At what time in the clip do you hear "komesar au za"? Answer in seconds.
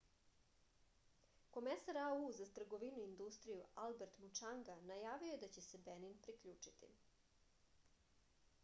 1.57-2.47